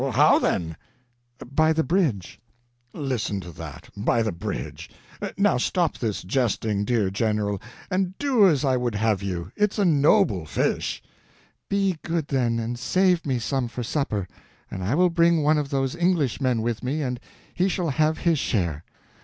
[0.13, 0.77] "How, then?"
[1.51, 2.39] "By the bridge."
[2.91, 4.89] "Listen to that—by the bridge!
[5.37, 9.51] Now stop this jesting, dear General, and do as I would have done you.
[9.55, 11.03] It's a noble fish."
[11.69, 14.27] "Be good then, and save me some for supper;
[14.71, 17.19] and I will bring one of those Englishmen with me and
[17.53, 18.83] he shall have his share."